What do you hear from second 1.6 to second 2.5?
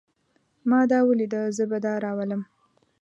به دا راولم.